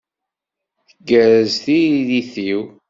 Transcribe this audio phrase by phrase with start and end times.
[0.91, 2.61] Tgerrez tiririt-iw?